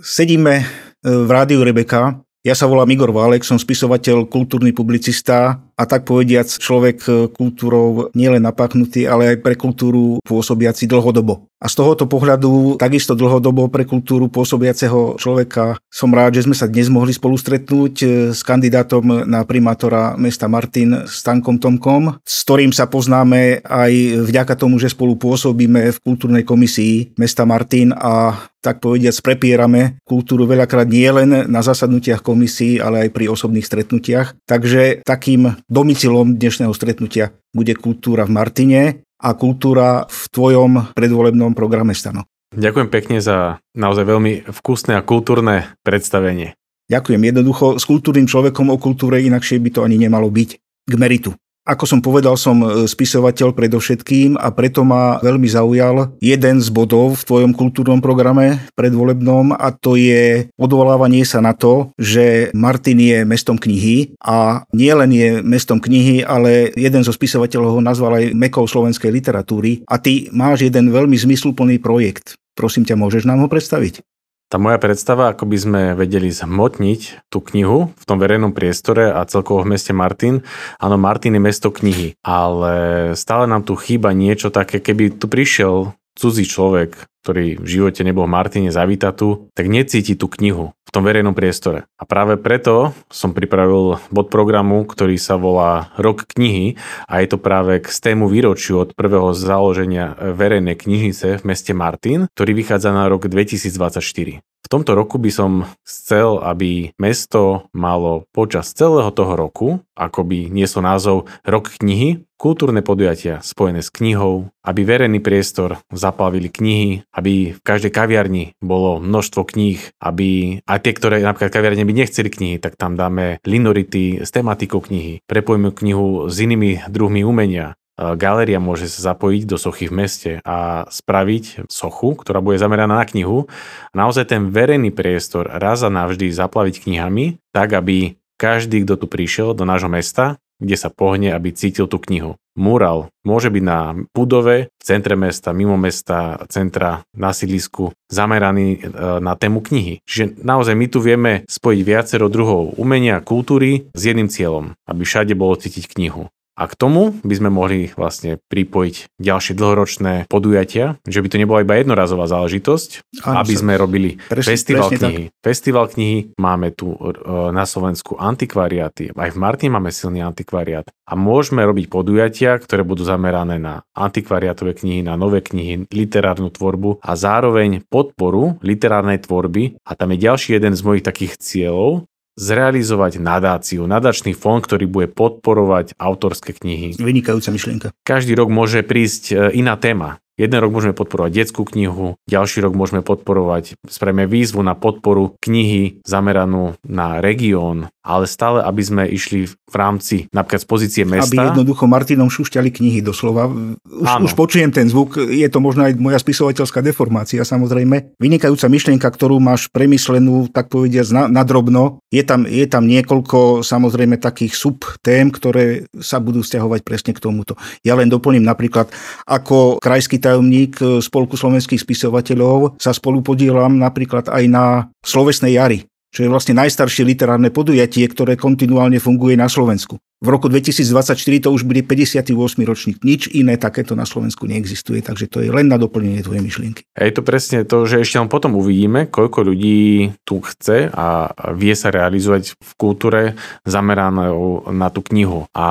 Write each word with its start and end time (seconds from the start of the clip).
Sedíme 0.00 0.54
e, 0.60 0.64
v 1.04 1.30
rádiu 1.30 1.60
Rebeka. 1.60 2.24
Ja 2.40 2.56
sa 2.56 2.64
volám 2.64 2.88
Igor 2.88 3.12
Válek, 3.12 3.44
som 3.44 3.60
spisovateľ, 3.60 4.24
kultúrny 4.24 4.72
publicista 4.72 5.60
a 5.76 5.84
tak 5.84 6.08
povediac 6.08 6.48
človek 6.48 6.98
e, 7.04 7.12
kultúrou 7.28 8.08
nielen 8.16 8.40
napáchnutý, 8.40 9.04
ale 9.04 9.36
aj 9.36 9.44
pre 9.44 9.60
kultúru 9.60 10.16
pôsobiaci 10.24 10.88
dlhodobo. 10.88 11.52
A 11.60 11.68
z 11.68 11.76
tohoto 11.76 12.08
pohľadu 12.08 12.80
takisto 12.80 13.12
dlhodobo 13.12 13.68
pre 13.68 13.84
kultúru 13.84 14.32
pôsobiaceho 14.32 15.20
človeka 15.20 15.76
som 15.92 16.08
rád, 16.16 16.40
že 16.40 16.48
sme 16.48 16.56
sa 16.56 16.64
dnes 16.64 16.88
mohli 16.88 17.12
spolu 17.12 17.36
stretnúť 17.36 17.94
e, 18.00 18.06
s 18.32 18.40
kandidátom 18.40 19.28
na 19.28 19.44
primátora 19.44 20.16
mesta 20.16 20.48
Martin 20.48 21.04
Stankom 21.04 21.60
Tomkom, 21.60 22.24
s 22.24 22.40
ktorým 22.48 22.72
sa 22.72 22.88
poznáme 22.88 23.60
aj 23.68 23.92
vďaka 24.24 24.56
tomu, 24.56 24.80
že 24.80 24.88
spolu 24.88 25.20
pôsobíme 25.20 25.92
v 25.92 26.00
kultúrnej 26.00 26.48
komisii 26.48 27.20
mesta 27.20 27.44
Martin 27.44 27.92
a 27.92 28.48
tak 28.60 28.84
povediať, 28.84 29.24
prepierame 29.24 30.00
kultúru 30.04 30.44
veľakrát 30.44 30.86
nie 30.86 31.08
len 31.08 31.48
na 31.48 31.60
zasadnutiach 31.64 32.20
komisí, 32.20 32.76
ale 32.76 33.08
aj 33.08 33.10
pri 33.16 33.32
osobných 33.32 33.64
stretnutiach. 33.64 34.36
Takže 34.44 35.02
takým 35.02 35.56
domicilom 35.66 36.36
dnešného 36.36 36.72
stretnutia 36.76 37.32
bude 37.50 37.72
kultúra 37.74 38.28
v 38.28 38.36
Martine 38.36 38.80
a 39.20 39.36
kultúra 39.36 40.04
v 40.08 40.20
tvojom 40.32 40.92
predvolebnom 40.96 41.56
programe 41.56 41.96
stano. 41.96 42.28
Ďakujem 42.50 42.88
pekne 42.90 43.18
za 43.22 43.62
naozaj 43.78 44.04
veľmi 44.04 44.32
vkusné 44.50 44.98
a 44.98 45.06
kultúrne 45.06 45.70
predstavenie. 45.86 46.58
Ďakujem. 46.90 47.22
Jednoducho 47.22 47.78
s 47.78 47.86
kultúrnym 47.86 48.26
človekom 48.26 48.74
o 48.74 48.76
kultúre 48.82 49.22
inakšie 49.22 49.62
by 49.62 49.70
to 49.70 49.80
ani 49.86 49.94
nemalo 49.94 50.26
byť. 50.26 50.50
K 50.90 50.94
meritu. 50.98 51.30
Ako 51.68 51.84
som 51.84 52.00
povedal, 52.00 52.40
som 52.40 52.56
e, 52.64 52.88
spisovateľ 52.88 53.52
predovšetkým 53.52 54.40
a 54.40 54.48
preto 54.48 54.80
ma 54.80 55.20
veľmi 55.20 55.44
zaujal 55.44 56.16
jeden 56.24 56.56
z 56.56 56.68
bodov 56.72 57.20
v 57.20 57.26
tvojom 57.28 57.52
kultúrnom 57.52 58.00
programe 58.00 58.64
predvolebnom 58.72 59.52
a 59.52 59.68
to 59.68 60.00
je 60.00 60.48
odvolávanie 60.56 61.20
sa 61.28 61.44
na 61.44 61.52
to, 61.52 61.92
že 62.00 62.48
Martin 62.56 62.96
je 62.96 63.28
mestom 63.28 63.60
knihy 63.60 64.16
a 64.24 64.64
nie 64.72 64.88
len 64.96 65.12
je 65.12 65.44
mestom 65.44 65.84
knihy, 65.84 66.24
ale 66.24 66.72
jeden 66.80 67.04
zo 67.04 67.12
spisovateľov 67.12 67.76
ho 67.76 67.82
nazval 67.84 68.16
aj 68.16 68.32
mekou 68.32 68.64
slovenskej 68.64 69.12
literatúry 69.12 69.84
a 69.84 70.00
ty 70.00 70.32
máš 70.32 70.64
jeden 70.64 70.88
veľmi 70.88 71.14
zmysluplný 71.14 71.76
projekt. 71.76 72.40
Prosím 72.56 72.88
ťa, 72.88 72.96
môžeš 72.96 73.28
nám 73.28 73.44
ho 73.44 73.48
predstaviť? 73.52 74.09
Tá 74.50 74.58
moja 74.58 74.82
predstava, 74.82 75.30
ako 75.30 75.46
by 75.46 75.56
sme 75.62 75.82
vedeli 75.94 76.26
zhmotniť 76.26 77.30
tú 77.30 77.38
knihu 77.38 77.94
v 77.94 78.02
tom 78.02 78.18
verejnom 78.18 78.50
priestore 78.50 79.14
a 79.14 79.22
celkovo 79.22 79.62
v 79.62 79.78
meste 79.78 79.94
Martin. 79.94 80.42
Áno, 80.82 80.98
Martin 80.98 81.38
je 81.38 81.42
mesto 81.46 81.70
knihy, 81.70 82.18
ale 82.26 82.74
stále 83.14 83.46
nám 83.46 83.62
tu 83.62 83.78
chýba 83.78 84.10
niečo 84.10 84.50
také, 84.50 84.82
keby 84.82 85.14
tu 85.22 85.30
prišiel 85.30 85.94
cudzí 86.18 86.46
človek, 86.46 87.10
ktorý 87.20 87.60
v 87.60 87.68
živote 87.68 88.00
nebol 88.00 88.24
Martine 88.24 88.72
zavítať 88.72 89.12
tu, 89.12 89.52
tak 89.52 89.68
necíti 89.68 90.16
tú 90.16 90.26
knihu 90.32 90.72
v 90.72 90.90
tom 90.90 91.04
verejnom 91.04 91.36
priestore. 91.36 91.86
A 92.00 92.08
práve 92.08 92.40
preto 92.40 92.96
som 93.12 93.36
pripravil 93.36 94.00
bod 94.10 94.32
programu, 94.32 94.82
ktorý 94.88 95.20
sa 95.20 95.36
volá 95.36 95.92
Rok 96.00 96.26
knihy 96.34 96.80
a 97.06 97.20
je 97.22 97.28
to 97.30 97.38
práve 97.38 97.84
k 97.84 97.86
stému 97.86 98.26
výročiu 98.26 98.82
od 98.82 98.96
prvého 98.96 99.36
založenia 99.36 100.16
verejnej 100.18 100.74
knižnice 100.74 101.38
v 101.38 101.46
meste 101.46 101.76
Martin, 101.76 102.26
ktorý 102.34 102.56
vychádza 102.56 102.90
na 102.90 103.06
rok 103.06 103.28
2024. 103.28 104.42
Tomto 104.70 104.94
roku 104.94 105.18
by 105.18 105.34
som 105.34 105.66
chcel, 105.82 106.38
aby 106.46 106.94
mesto 106.94 107.66
malo 107.74 108.30
počas 108.30 108.70
celého 108.70 109.10
toho 109.10 109.34
roku, 109.34 109.82
ako 109.98 110.22
by 110.22 110.46
nieslo 110.46 110.78
názov 110.78 111.26
Rok 111.42 111.82
knihy, 111.82 112.22
kultúrne 112.38 112.78
podujatia 112.80 113.42
spojené 113.42 113.82
s 113.82 113.90
knihou, 113.90 114.48
aby 114.62 114.80
verejný 114.86 115.18
priestor 115.20 115.82
zaplavili 115.92 116.48
knihy, 116.48 117.02
aby 117.12 117.58
v 117.58 117.60
každej 117.60 117.92
kaviarni 117.92 118.44
bolo 118.64 119.02
množstvo 119.02 119.42
kníh, 119.42 119.82
aby 119.98 120.62
aj 120.64 120.78
tie, 120.86 120.92
ktoré 120.94 121.20
napríklad 121.20 121.50
kaviarne 121.52 121.82
by 121.82 121.94
nechceli 122.06 122.30
knihy, 122.32 122.56
tak 122.62 122.78
tam 122.78 122.94
dáme 122.94 123.42
linority 123.44 124.22
s 124.22 124.30
tematikou 124.30 124.80
knihy, 124.80 125.20
prepojíme 125.26 125.74
knihu 125.74 126.30
s 126.30 126.38
inými 126.40 126.86
druhmi 126.88 127.26
umenia, 127.26 127.74
Galéria 128.16 128.56
môže 128.56 128.88
sa 128.88 129.12
zapojiť 129.12 129.42
do 129.44 129.60
sochy 129.60 129.92
v 129.92 129.96
meste 130.04 130.30
a 130.42 130.88
spraviť 130.88 131.68
sochu, 131.68 132.16
ktorá 132.16 132.40
bude 132.40 132.56
zameraná 132.56 132.96
na 132.96 133.06
knihu. 133.06 133.52
Naozaj 133.92 134.32
ten 134.32 134.48
verejný 134.48 134.88
priestor 134.88 135.44
raz 135.46 135.84
a 135.84 135.92
navždy 135.92 136.32
zaplaviť 136.32 136.88
knihami, 136.88 137.36
tak 137.52 137.76
aby 137.76 138.16
každý, 138.40 138.88
kto 138.88 139.04
tu 139.04 139.06
prišiel 139.06 139.52
do 139.52 139.68
nášho 139.68 139.92
mesta, 139.92 140.40
kde 140.60 140.76
sa 140.76 140.92
pohne, 140.92 141.32
aby 141.32 141.52
cítil 141.56 141.88
tú 141.88 141.96
knihu. 142.04 142.36
Mural 142.52 143.08
môže 143.24 143.48
byť 143.48 143.64
na 143.64 143.96
budove, 144.12 144.68
v 144.68 144.82
centre 144.84 145.16
mesta, 145.16 145.56
mimo 145.56 145.80
mesta, 145.80 146.44
centra, 146.52 147.00
na 147.16 147.32
sídlisku, 147.32 147.96
zameraný 148.12 148.76
e, 148.76 148.78
na 149.24 149.32
tému 149.36 149.64
knihy. 149.64 150.04
Čiže 150.04 150.44
naozaj 150.44 150.76
my 150.76 150.86
tu 150.92 151.00
vieme 151.00 151.48
spojiť 151.48 151.80
viacero 151.80 152.28
druhov 152.28 152.76
umenia, 152.76 153.24
kultúry 153.24 153.88
s 153.96 154.02
jedným 154.04 154.28
cieľom, 154.28 154.76
aby 154.84 155.02
všade 155.04 155.32
bolo 155.32 155.56
cítiť 155.56 155.88
knihu. 155.96 156.28
A 156.60 156.68
k 156.68 156.76
tomu 156.76 157.16
by 157.24 157.34
sme 157.40 157.48
mohli 157.48 157.88
vlastne 157.96 158.36
pripojiť 158.36 159.16
ďalšie 159.16 159.56
dlhoročné 159.56 160.28
podujatia, 160.28 161.00
že 161.08 161.24
by 161.24 161.28
to 161.32 161.40
nebola 161.40 161.64
iba 161.64 161.80
jednorazová 161.80 162.28
záležitosť, 162.28 163.16
Áno, 163.24 163.40
aby 163.40 163.54
sme 163.56 163.80
robili 163.80 164.20
presne, 164.28 164.52
festival 164.52 164.92
presne 164.92 165.00
knihy. 165.00 165.24
Tak. 165.32 165.40
Festival 165.40 165.84
knihy, 165.88 166.18
máme 166.36 166.68
tu 166.76 166.92
e, 166.92 167.16
na 167.48 167.64
Slovensku 167.64 168.20
antikvariáty, 168.20 169.16
aj 169.16 169.32
v 169.32 169.38
Martine 169.40 169.72
máme 169.72 169.88
silný 169.88 170.20
antikvariát. 170.20 170.84
A 171.08 171.16
môžeme 171.16 171.64
robiť 171.64 171.88
podujatia, 171.88 172.60
ktoré 172.60 172.84
budú 172.84 173.08
zamerané 173.08 173.56
na 173.56 173.80
antikvariátové 173.96 174.76
knihy, 174.76 175.00
na 175.00 175.16
nové 175.16 175.40
knihy, 175.40 175.88
literárnu 175.88 176.52
tvorbu 176.52 177.00
a 177.00 177.16
zároveň 177.16 177.82
podporu 177.88 178.60
literárnej 178.60 179.24
tvorby. 179.24 179.80
A 179.82 179.96
tam 179.96 180.12
je 180.12 180.28
ďalší 180.28 180.60
jeden 180.60 180.76
z 180.76 180.82
mojich 180.84 181.02
takých 181.02 181.40
cieľov, 181.40 182.09
zrealizovať 182.40 183.20
nadáciu, 183.20 183.84
nadačný 183.84 184.32
fond, 184.32 184.64
ktorý 184.64 184.88
bude 184.88 185.08
podporovať 185.12 185.92
autorské 186.00 186.56
knihy. 186.56 186.96
Vynikajúca 186.96 187.52
myšlienka. 187.52 187.86
Každý 188.00 188.32
rok 188.32 188.48
môže 188.48 188.80
prísť 188.80 189.22
e, 189.30 189.34
iná 189.60 189.76
téma. 189.76 190.16
Jeden 190.40 190.56
rok 190.56 190.72
môžeme 190.72 190.96
podporovať 190.96 191.36
detskú 191.36 191.68
knihu, 191.68 192.16
ďalší 192.24 192.64
rok 192.64 192.72
môžeme 192.72 193.04
podporovať, 193.04 193.76
spravíme 193.84 194.24
výzvu 194.24 194.64
na 194.64 194.72
podporu 194.72 195.36
knihy 195.36 196.00
zameranú 196.00 196.80
na 196.80 197.20
región, 197.20 197.92
ale 198.00 198.24
stále, 198.24 198.64
aby 198.64 198.82
sme 198.82 199.02
išli 199.04 199.44
v 199.44 199.74
rámci 199.76 200.24
napríklad 200.32 200.60
z 200.64 200.68
pozície 200.68 201.02
mesta. 201.04 201.28
Aby 201.28 201.52
jednoducho 201.52 201.84
Martinom 201.84 202.32
šušťali 202.32 202.72
knihy 202.72 203.00
doslova. 203.04 203.46
Už, 203.84 204.08
už 204.24 204.32
počujem 204.32 204.72
ten 204.72 204.88
zvuk, 204.88 205.20
je 205.20 205.44
to 205.52 205.60
možno 205.60 205.84
aj 205.84 206.00
moja 206.00 206.16
spisovateľská 206.16 206.80
deformácia 206.80 207.44
samozrejme. 207.44 208.16
Vynikajúca 208.16 208.72
myšlienka, 208.72 209.04
ktorú 209.04 209.36
máš 209.36 209.68
premyslenú, 209.68 210.48
tak 210.48 210.72
povediať, 210.72 211.12
na, 211.12 211.22
na 211.28 211.42
drobno. 211.44 212.00
Je 212.08 212.24
tam, 212.24 212.48
je 212.48 212.64
tam 212.64 212.88
niekoľko 212.88 213.60
samozrejme 213.60 214.16
takých 214.16 214.56
subtém, 214.56 215.28
ktoré 215.28 215.84
sa 216.00 216.18
budú 216.18 216.40
stiahovať 216.40 216.80
presne 216.82 217.12
k 217.12 217.20
tomuto. 217.20 217.54
Ja 217.84 217.94
len 218.00 218.08
doplním 218.08 218.42
napríklad, 218.42 218.88
ako 219.28 219.78
krajský 219.78 220.16
tajomník 220.16 220.80
e, 220.80 221.04
Spolku 221.04 221.36
slovenských 221.36 221.80
spisovateľov, 221.80 222.80
sa 222.80 222.96
spolu 222.96 223.20
podielam 223.20 223.76
napríklad 223.76 224.32
aj 224.32 224.44
na 224.48 224.64
Slovesnej 225.00 225.56
jari, 225.56 225.89
čo 226.10 226.26
je 226.26 226.28
vlastne 226.28 226.58
najstaršie 226.58 227.06
literárne 227.06 227.54
podujatie, 227.54 228.06
ktoré 228.10 228.34
kontinuálne 228.34 228.98
funguje 228.98 229.38
na 229.38 229.46
Slovensku. 229.46 230.02
V 230.20 230.28
roku 230.28 230.52
2024 230.52 231.16
to 231.16 231.48
už 231.48 231.64
bude 231.64 231.80
58. 231.80 232.36
ročník. 232.60 233.00
Nič 233.00 233.32
iné 233.32 233.56
takéto 233.56 233.96
na 233.96 234.04
Slovensku 234.04 234.44
neexistuje, 234.44 235.00
takže 235.00 235.32
to 235.32 235.40
je 235.40 235.48
len 235.48 235.64
na 235.64 235.80
doplnenie 235.80 236.20
tvojej 236.20 236.44
myšlienky. 236.44 236.84
Je 236.92 237.14
to 237.16 237.24
presne 237.24 237.64
to, 237.64 237.88
že 237.88 238.04
ešte 238.04 238.20
len 238.20 238.28
potom 238.28 238.52
uvidíme, 238.52 239.08
koľko 239.08 239.48
ľudí 239.48 240.12
tu 240.28 240.44
chce 240.44 240.92
a 240.92 241.32
vie 241.56 241.72
sa 241.72 241.88
realizovať 241.88 242.52
v 242.52 242.72
kultúre 242.76 243.32
zameranou 243.64 244.68
na 244.68 244.92
tú 244.92 245.00
knihu. 245.08 245.48
A 245.56 245.68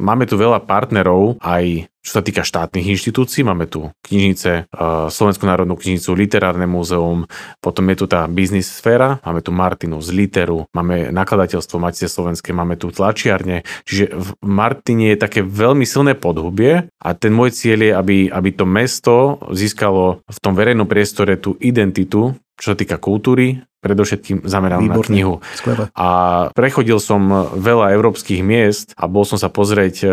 máme 0.00 0.24
tu 0.24 0.40
veľa 0.40 0.64
partnerov, 0.64 1.36
aj 1.44 1.84
čo 2.06 2.14
sa 2.14 2.22
týka 2.22 2.46
štátnych 2.46 2.94
inštitúcií, 2.94 3.42
máme 3.42 3.66
tu 3.66 3.90
knižnice, 4.06 4.70
e, 4.70 4.86
Slovenskú 5.10 5.42
národnú 5.42 5.74
knižnicu, 5.74 6.14
Literárne 6.14 6.70
múzeum, 6.70 7.26
potom 7.58 7.82
je 7.90 7.96
tu 7.98 8.06
tá 8.06 8.30
biznis 8.30 8.70
sféra, 8.70 9.18
máme 9.26 9.42
tu 9.42 9.50
Martinu 9.50 9.98
z 9.98 10.14
Literu, 10.14 10.70
máme 10.70 11.10
nakladateľstvo 11.10 11.82
Matice 11.82 12.06
Slovenské, 12.06 12.54
máme 12.54 12.78
tu 12.78 12.94
tlačiarne, 12.94 13.66
čiže 13.82 14.14
v 14.14 14.28
Martine 14.46 15.18
je 15.18 15.18
také 15.18 15.42
veľmi 15.42 15.82
silné 15.82 16.14
podhubie 16.14 16.86
a 17.02 17.08
ten 17.18 17.34
môj 17.34 17.50
cieľ 17.50 17.78
je, 17.82 17.92
aby, 17.98 18.16
aby 18.30 18.50
to 18.54 18.62
mesto 18.70 19.42
získalo 19.50 20.22
v 20.22 20.38
tom 20.38 20.54
verejnom 20.54 20.86
priestore 20.86 21.34
tú 21.34 21.58
identitu, 21.58 22.38
čo 22.54 22.72
sa 22.72 22.76
týka 22.78 23.02
kultúry, 23.02 23.66
predovšetkým 23.86 24.42
zameral 24.44 24.82
na 24.82 24.98
knihu. 24.98 25.38
Skvelé. 25.54 25.88
A 25.94 26.08
prechodil 26.52 26.98
som 26.98 27.50
veľa 27.54 27.94
európskych 27.94 28.42
miest 28.42 28.92
a 28.98 29.06
bol 29.06 29.22
som 29.22 29.38
sa 29.38 29.46
pozrieť 29.46 29.96
e, 30.02 30.06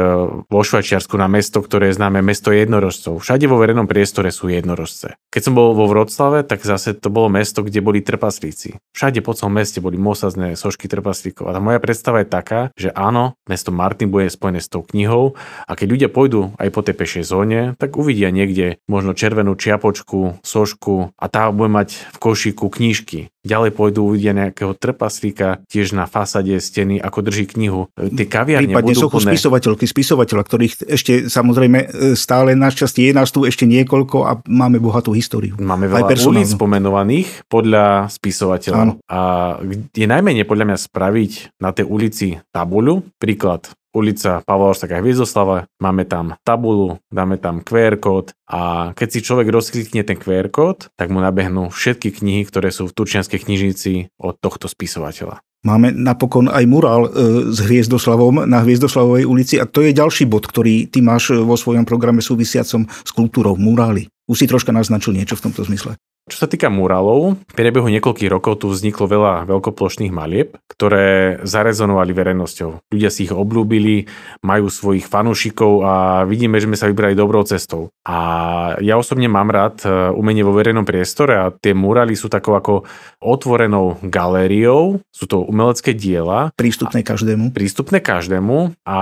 vo 0.45 0.61
Švajčiarsku 0.61 1.17
na 1.17 1.25
mesto, 1.25 1.59
ktoré 1.59 1.89
je 1.89 1.97
známe 1.97 2.21
mesto 2.21 2.53
jednorožcov. 2.53 3.19
Všade 3.19 3.49
vo 3.49 3.57
verejnom 3.57 3.89
priestore 3.89 4.29
sú 4.29 4.53
jednorožce. 4.53 5.17
Keď 5.33 5.41
som 5.41 5.53
bol 5.57 5.73
vo 5.73 5.89
Vroclave, 5.89 6.45
tak 6.45 6.61
zase 6.61 6.93
to 6.93 7.09
bolo 7.09 7.33
mesto, 7.33 7.65
kde 7.65 7.81
boli 7.81 8.05
trpaslíci. 8.05 8.77
Všade 8.93 9.25
po 9.25 9.33
celom 9.33 9.57
meste 9.57 9.81
boli 9.81 9.97
mosazné 9.97 10.53
sošky 10.53 10.85
trpaslíkov. 10.85 11.49
A 11.49 11.55
tá 11.57 11.59
moja 11.63 11.81
predstava 11.81 12.21
je 12.21 12.29
taká, 12.29 12.61
že 12.77 12.93
áno, 12.93 13.33
mesto 13.49 13.73
Martin 13.73 14.13
bude 14.13 14.29
spojené 14.29 14.61
s 14.61 14.69
tou 14.69 14.85
knihou 14.85 15.33
a 15.65 15.71
keď 15.73 15.87
ľudia 15.89 16.09
pôjdu 16.13 16.53
aj 16.59 16.69
po 16.69 16.85
tej 16.85 16.95
pešej 16.99 17.23
zóne, 17.25 17.61
tak 17.79 17.97
uvidia 17.97 18.29
niekde 18.29 18.77
možno 18.85 19.17
červenú 19.17 19.55
čiapočku, 19.57 20.43
sošku 20.43 21.15
a 21.15 21.25
tá 21.31 21.49
bude 21.49 21.71
mať 21.71 21.95
v 22.13 22.17
košíku 22.19 22.67
knížky. 22.67 23.33
Ďalej 23.43 23.62
pôjdu 23.71 24.11
uvidia 24.11 24.33
nejakého 24.33 24.73
trpaslíka 24.75 25.63
tiež 25.69 25.95
na 25.95 26.09
fasade 26.09 26.57
steny, 26.57 26.99
ako 26.99 27.19
drží 27.23 27.47
knihu. 27.55 27.87
Tie 27.95 28.27
kaviarne 28.27 28.73
Prípadne 28.73 28.95
budú 28.97 29.07
plné... 29.13 29.37
spisovateľky, 29.37 29.85
spisovateľa, 29.87 30.41
ktorých 30.43 30.73
ešte 30.89 31.13
samozrejme 31.29 31.79
e, 31.79 31.87
stále 32.17 32.57
našťastie 32.57 33.11
je 33.11 33.13
nás 33.13 33.29
tu 33.29 33.45
ešte 33.45 33.63
niekoľko 33.69 34.17
a 34.25 34.31
máme 34.49 34.81
bohatú 34.81 35.13
históriu. 35.13 35.55
Máme 35.61 35.87
veľa 35.87 36.11
ulic 36.25 36.49
spomenovaných 36.49 37.47
podľa 37.47 38.09
spisovateľa. 38.09 38.81
Áno. 38.81 38.93
A 39.07 39.19
je 39.93 40.07
najmenej 40.09 40.49
podľa 40.49 40.73
mňa 40.73 40.77
spraviť 40.81 41.31
na 41.61 41.69
tej 41.69 41.85
ulici 41.85 42.27
tabuľu, 42.49 43.05
príklad 43.21 43.69
ulica 43.93 44.41
Pavla 44.43 44.73
Orsaka 44.73 44.99
Hviezdoslava, 44.99 45.69
máme 45.77 46.03
tam 46.03 46.35
tabulu, 46.41 46.99
dáme 47.13 47.37
tam 47.37 47.61
QR 47.61 48.01
kód 48.01 48.33
a 48.49 48.91
keď 48.97 49.07
si 49.07 49.19
človek 49.21 49.47
rozklikne 49.53 50.01
ten 50.03 50.17
QR 50.17 50.49
kód, 50.49 50.89
tak 50.97 51.13
mu 51.13 51.21
nabehnú 51.21 51.69
všetky 51.69 52.09
knihy, 52.11 52.43
ktoré 52.49 52.73
sú 52.73 52.89
v 52.89 52.95
Turčianskej 52.97 53.45
knižnici 53.45 54.17
od 54.17 54.35
tohto 54.41 54.65
spisovateľa. 54.65 55.39
Máme 55.63 55.95
napokon 55.95 56.51
aj 56.51 56.63
murál 56.67 57.07
e, 57.07 57.09
s 57.47 57.63
Hviezdoslavom 57.63 58.43
na 58.43 58.59
Hviezdoslavovej 58.59 59.23
ulici 59.23 59.55
a 59.55 59.63
to 59.63 59.79
je 59.79 59.95
ďalší 59.95 60.27
bod, 60.27 60.43
ktorý 60.43 60.91
ty 60.91 60.99
máš 60.99 61.39
vo 61.39 61.55
svojom 61.55 61.87
programe 61.87 62.19
súvisiacom 62.19 62.83
s 62.83 63.11
kultúrou, 63.15 63.55
murály. 63.55 64.11
Už 64.27 64.43
si 64.43 64.45
troška 64.51 64.75
naznačil 64.75 65.15
niečo 65.15 65.39
v 65.39 65.47
tomto 65.47 65.63
zmysle. 65.63 65.95
Čo 66.23 66.39
sa 66.39 66.47
týka 66.47 66.71
murálov, 66.71 67.35
v 67.35 67.51
priebehu 67.51 67.91
niekoľkých 67.91 68.31
rokov 68.31 68.63
tu 68.63 68.71
vzniklo 68.71 69.11
veľa 69.11 69.43
veľkoplošných 69.43 70.15
malieb, 70.15 70.55
ktoré 70.71 71.43
zarezonovali 71.43 72.15
verejnosťou. 72.15 72.95
Ľudia 72.95 73.11
si 73.11 73.27
ich 73.27 73.35
obľúbili, 73.35 74.07
majú 74.39 74.71
svojich 74.71 75.03
fanúšikov 75.03 75.83
a 75.83 76.23
vidíme, 76.23 76.63
že 76.63 76.71
sme 76.71 76.79
sa 76.79 76.87
vybrali 76.87 77.11
dobrou 77.11 77.43
cestou. 77.43 77.91
A 78.07 78.15
ja 78.79 78.95
osobne 78.95 79.27
mám 79.27 79.51
rád 79.51 79.83
e, 79.83 80.15
umenie 80.15 80.47
vo 80.47 80.55
verejnom 80.55 80.87
priestore 80.87 81.35
a 81.35 81.51
tie 81.51 81.75
murály 81.75 82.15
sú 82.15 82.31
takou 82.31 82.55
ako 82.55 82.87
otvorenou 83.19 83.99
galériou, 84.07 85.03
sú 85.11 85.27
to 85.27 85.43
umelecké 85.43 85.91
diela. 85.91 86.55
Prístupné 86.55 87.03
každému. 87.03 87.51
Prístupné 87.51 87.99
každému 87.99 88.79
a 88.87 88.99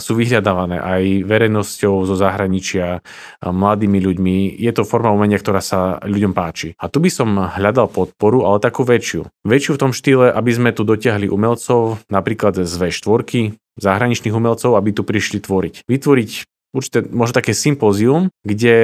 sú 0.00 0.16
vyhľadávané 0.16 0.80
aj 0.80 1.28
verejnosťou 1.28 2.08
zo 2.08 2.16
zahraničia, 2.16 3.04
mladými 3.44 4.00
ľuďmi. 4.00 4.56
Je 4.56 4.72
to 4.72 4.88
forma 4.88 5.12
umenia, 5.12 5.36
ktorá 5.36 5.60
sa 5.60 6.00
ľuďom 6.00 6.32
páči 6.32 6.53
páči. 6.54 6.78
A 6.78 6.86
tu 6.86 7.02
by 7.02 7.10
som 7.10 7.34
hľadal 7.34 7.90
podporu, 7.90 8.46
ale 8.46 8.62
takú 8.62 8.86
väčšiu. 8.86 9.26
Väčšiu 9.42 9.74
v 9.74 9.80
tom 9.82 9.90
štýle, 9.90 10.30
aby 10.30 10.50
sme 10.54 10.70
tu 10.70 10.86
dotiahli 10.86 11.26
umelcov, 11.26 11.98
napríklad 12.06 12.62
z 12.62 12.70
V4, 12.78 13.58
zahraničných 13.82 14.30
umelcov, 14.30 14.78
aby 14.78 14.94
tu 14.94 15.02
prišli 15.02 15.42
tvoriť. 15.42 15.90
Vytvoriť 15.90 16.30
určite 16.74 17.06
možno 17.14 17.38
také 17.38 17.54
sympózium, 17.54 18.28
kde 18.42 18.76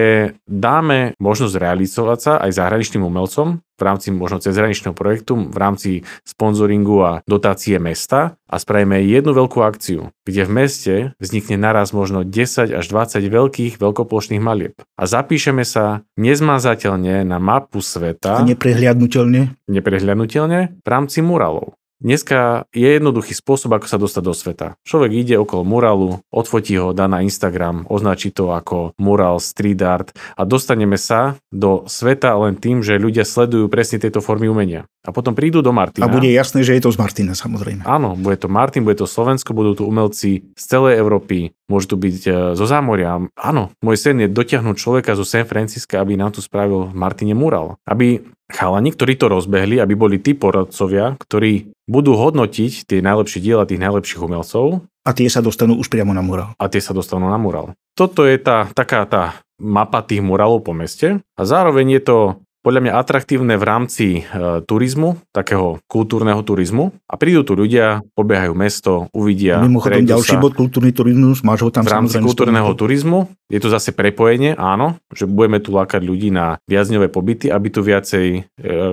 dáme 0.46 1.18
možnosť 1.18 1.54
realizovať 1.58 2.18
sa 2.22 2.32
aj 2.38 2.56
zahraničným 2.56 3.02
umelcom 3.02 3.58
v 3.80 3.82
rámci 3.82 4.12
možno 4.12 4.44
cezhraničného 4.44 4.92
projektu, 4.92 5.40
v 5.40 5.56
rámci 5.56 5.90
sponzoringu 6.22 7.00
a 7.00 7.12
dotácie 7.24 7.80
mesta 7.80 8.36
a 8.44 8.60
spravíme 8.60 9.00
jednu 9.00 9.32
veľkú 9.32 9.64
akciu, 9.64 10.12
kde 10.28 10.44
v 10.44 10.50
meste 10.52 10.94
vznikne 11.16 11.56
naraz 11.56 11.96
možno 11.96 12.20
10 12.20 12.76
až 12.76 12.84
20 12.84 13.24
veľkých 13.24 13.72
veľkoplošných 13.80 14.42
malieb. 14.44 14.76
A 15.00 15.08
zapíšeme 15.08 15.64
sa 15.64 16.04
nezmazateľne 16.20 17.24
na 17.24 17.40
mapu 17.40 17.80
sveta. 17.80 18.44
Neprehliadnutelne. 18.44 19.56
Neprehliadnutelne 19.64 20.76
v 20.84 20.88
rámci 20.88 21.24
muralov. 21.24 21.79
Dneska 22.00 22.64
je 22.72 22.96
jednoduchý 22.96 23.36
spôsob, 23.36 23.76
ako 23.76 23.84
sa 23.84 24.00
dostať 24.00 24.22
do 24.24 24.32
sveta. 24.32 24.66
Človek 24.88 25.12
ide 25.12 25.36
okolo 25.36 25.68
murálu, 25.68 26.24
odfotí 26.32 26.72
ho, 26.80 26.96
dá 26.96 27.04
na 27.12 27.20
Instagram, 27.20 27.84
označí 27.92 28.32
to 28.32 28.56
ako 28.56 28.96
mural, 28.96 29.36
street 29.36 29.84
art 29.84 30.16
a 30.32 30.48
dostaneme 30.48 30.96
sa 30.96 31.36
do 31.52 31.84
sveta 31.84 32.32
len 32.40 32.56
tým, 32.56 32.80
že 32.80 32.96
ľudia 32.96 33.28
sledujú 33.28 33.68
presne 33.68 34.00
tieto 34.00 34.24
formy 34.24 34.48
umenia. 34.48 34.88
A 35.04 35.12
potom 35.12 35.36
prídu 35.36 35.60
do 35.60 35.76
Martina. 35.76 36.08
A 36.08 36.12
bude 36.12 36.28
jasné, 36.32 36.64
že 36.64 36.72
je 36.76 36.88
to 36.88 36.92
z 36.92 37.00
Martina, 37.00 37.36
samozrejme. 37.36 37.84
Áno, 37.84 38.16
bude 38.16 38.36
to 38.40 38.48
Martin, 38.48 38.84
bude 38.84 39.00
to 39.00 39.08
Slovensko, 39.08 39.52
budú 39.52 39.76
tu 39.76 39.84
umelci 39.84 40.52
z 40.56 40.64
celej 40.64 41.00
Európy, 41.00 41.52
môžu 41.68 41.92
tu 41.92 41.96
byť 42.00 42.16
e, 42.24 42.32
zo 42.56 42.64
zámoria. 42.68 43.16
Áno, 43.36 43.72
môj 43.80 43.96
sen 43.96 44.20
je 44.20 44.28
dotiahnuť 44.28 44.76
človeka 44.76 45.16
zo 45.16 45.24
San 45.24 45.48
Francisca, 45.48 46.00
aby 46.00 46.20
nám 46.20 46.36
tu 46.36 46.40
spravil 46.44 46.92
Martine 46.92 47.32
mural. 47.32 47.80
Aby 47.88 48.24
chalani, 48.50 48.90
ktorí 48.92 49.16
to 49.16 49.30
rozbehli, 49.30 49.78
aby 49.78 49.94
boli 49.96 50.18
tí 50.18 50.34
poradcovia, 50.34 51.16
ktorí 51.16 51.72
budú 51.86 52.14
hodnotiť 52.14 52.86
tie 52.86 53.00
najlepšie 53.02 53.40
diela 53.42 53.66
tých 53.66 53.82
najlepších 53.82 54.22
umelcov. 54.22 54.84
A 55.02 55.10
tie 55.16 55.32
sa 55.32 55.40
dostanú 55.40 55.80
už 55.80 55.88
priamo 55.88 56.12
na 56.12 56.20
mural. 56.20 56.52
A 56.60 56.68
tie 56.68 56.82
sa 56.82 56.92
dostanú 56.92 57.26
na 57.32 57.40
mural. 57.40 57.72
Toto 57.96 58.28
je 58.28 58.36
tá 58.36 58.68
taká 58.70 59.08
tá 59.08 59.40
mapa 59.60 60.04
tých 60.04 60.24
muralov 60.24 60.64
po 60.64 60.72
meste 60.72 61.20
a 61.36 61.42
zároveň 61.44 62.00
je 62.00 62.02
to 62.04 62.16
podľa 62.60 62.80
mňa 62.84 62.92
atraktívne 62.92 63.54
v 63.56 63.64
rámci 63.64 64.06
e, 64.20 64.60
turizmu, 64.64 65.16
takého 65.32 65.80
kultúrneho 65.88 66.44
turizmu. 66.44 66.92
A 67.08 67.16
prídu 67.16 67.40
tu 67.44 67.56
ľudia, 67.56 68.04
pobiehajú 68.12 68.52
mesto, 68.52 69.08
uvidia. 69.16 69.64
Mimochodom 69.64 70.04
ďalší 70.04 70.36
sa. 70.36 70.42
bod, 70.42 70.52
kultúrny 70.52 70.92
turizmus, 70.92 71.40
máš 71.40 71.64
ho 71.64 71.70
tam 71.72 71.88
V 71.88 71.92
rámci 71.92 72.20
kultúrneho 72.20 72.68
turizmu 72.76 73.32
je 73.50 73.58
tu 73.58 73.66
zase 73.72 73.90
prepojenie, 73.96 74.54
áno, 74.54 75.00
že 75.10 75.26
budeme 75.26 75.58
tu 75.58 75.74
lákať 75.74 76.04
ľudí 76.04 76.30
na 76.30 76.60
viazňové 76.70 77.10
pobyty, 77.10 77.50
aby 77.50 77.68
tu 77.72 77.80
viacej 77.80 78.26
e, 78.36 78.40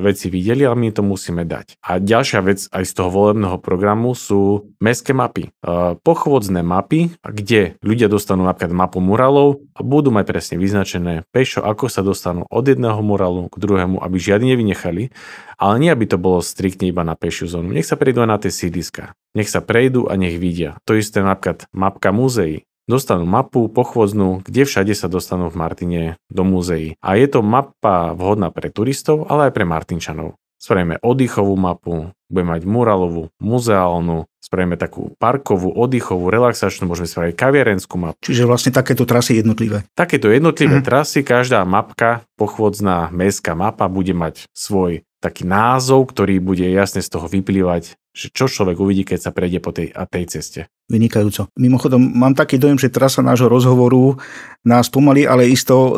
veci 0.01 0.31
videli, 0.31 0.63
ale 0.63 0.79
my 0.79 0.89
to 0.95 1.03
musíme 1.03 1.43
dať. 1.43 1.77
A 1.83 1.99
ďalšia 1.99 2.39
vec 2.41 2.65
aj 2.71 2.83
z 2.87 2.91
toho 2.95 3.11
volebného 3.11 3.59
programu 3.61 4.15
sú 4.15 4.73
mestské 4.79 5.11
mapy. 5.11 5.51
E, 5.51 5.69
pochôdzne 6.01 6.63
mapy, 6.63 7.13
kde 7.21 7.75
ľudia 7.83 8.07
dostanú 8.07 8.47
napríklad 8.47 8.73
mapu 8.73 9.03
muralov 9.03 9.61
a 9.75 9.83
budú 9.83 10.09
mať 10.09 10.25
presne 10.25 10.55
vyznačené 10.55 11.27
pešo, 11.29 11.61
ako 11.61 11.91
sa 11.91 12.01
dostanú 12.01 12.47
od 12.49 12.63
jedného 12.65 12.97
muralu 13.03 13.51
k 13.57 13.61
druhému, 13.65 13.97
aby 13.97 14.15
žiadni 14.21 14.53
nevynechali, 14.53 15.09
ale 15.57 15.75
nie 15.81 15.89
aby 15.89 16.05
to 16.05 16.21
bolo 16.21 16.45
striktne 16.45 16.85
iba 16.93 17.01
na 17.01 17.17
pešiu 17.17 17.49
zónu. 17.49 17.73
Nech 17.73 17.89
sa 17.89 17.97
prejdú 17.97 18.21
aj 18.21 18.29
na 18.29 18.37
tie 18.37 18.53
sídliska. 18.53 19.17
Nech 19.33 19.49
sa 19.49 19.65
prejdú 19.65 20.05
a 20.05 20.13
nech 20.13 20.37
vidia. 20.37 20.77
To 20.85 20.93
isté 20.93 21.25
napríklad 21.25 21.65
mapka 21.73 22.13
múzeí 22.13 22.69
dostanú 22.87 23.27
mapu 23.27 23.67
pochôdznú, 23.67 24.41
kde 24.47 24.63
všade 24.63 24.95
sa 24.95 25.11
dostanú 25.11 25.51
v 25.51 25.59
Martine 25.59 26.03
do 26.31 26.47
múzeí. 26.47 26.95
A 27.03 27.19
je 27.19 27.27
to 27.27 27.43
mapa 27.43 28.15
vhodná 28.15 28.49
pre 28.49 28.71
turistov, 28.71 29.27
ale 29.27 29.51
aj 29.51 29.53
pre 29.53 29.67
Martinčanov. 29.67 30.39
Spravíme 30.57 30.97
oddychovú 31.05 31.53
mapu, 31.53 32.09
budeme 32.31 32.57
mať 32.57 32.63
muralovú, 32.65 33.29
muzeálnu, 33.37 34.25
spravíme 34.47 34.79
takú 34.79 35.11
parkovú, 35.19 35.75
oddychovú, 35.75 36.31
relaxačnú, 36.31 36.87
môžeme 36.87 37.11
spraviť 37.11 37.35
kaviarenskú 37.35 37.95
mapu. 37.99 38.19
Čiže 38.23 38.47
vlastne 38.47 38.71
takéto 38.71 39.03
trasy 39.03 39.43
jednotlivé. 39.43 39.83
Takéto 39.91 40.31
jednotlivé 40.31 40.79
mm. 40.79 40.85
trasy, 40.87 41.27
každá 41.27 41.67
mapka, 41.67 42.23
pochôdzná 42.39 43.11
mestská 43.11 43.59
mapa 43.59 43.91
bude 43.91 44.15
mať 44.15 44.47
svoj 44.55 45.03
taký 45.17 45.43
názov, 45.49 46.13
ktorý 46.13 46.37
bude 46.37 46.65
jasne 46.69 47.01
z 47.01 47.09
toho 47.09 47.25
vyplývať, 47.25 47.97
že 48.17 48.33
čo 48.33 48.49
človek 48.49 48.81
uvidí, 48.81 49.05
keď 49.05 49.29
sa 49.29 49.31
prejde 49.33 49.61
po 49.61 49.69
tej, 49.69 49.93
a 49.93 50.09
tej 50.09 50.25
ceste. 50.25 50.65
Vynikajúco. 50.87 51.51
Mimochodom, 51.59 51.99
mám 51.99 52.33
taký 52.33 52.57
dojem, 52.57 52.79
že 52.79 52.89
trasa 52.89 53.19
nášho 53.19 53.51
rozhovoru 53.51 54.17
nás 54.63 54.87
pomaly, 54.87 55.27
ale 55.27 55.51
isto 55.51 55.75
e, 55.75 55.91